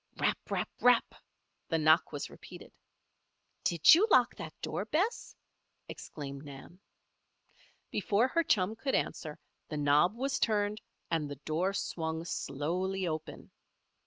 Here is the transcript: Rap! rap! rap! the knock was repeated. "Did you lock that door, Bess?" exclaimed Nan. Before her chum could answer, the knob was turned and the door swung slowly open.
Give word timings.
Rap! 0.17 0.39
rap! 0.49 0.69
rap! 0.79 1.13
the 1.69 1.77
knock 1.77 2.11
was 2.11 2.31
repeated. 2.31 2.73
"Did 3.63 3.93
you 3.93 4.07
lock 4.09 4.33
that 4.35 4.59
door, 4.63 4.83
Bess?" 4.85 5.35
exclaimed 5.87 6.43
Nan. 6.43 6.79
Before 7.91 8.27
her 8.29 8.41
chum 8.43 8.75
could 8.75 8.95
answer, 8.95 9.37
the 9.69 9.77
knob 9.77 10.15
was 10.15 10.39
turned 10.39 10.81
and 11.11 11.29
the 11.29 11.35
door 11.45 11.73
swung 11.75 12.25
slowly 12.25 13.05
open. 13.07 13.51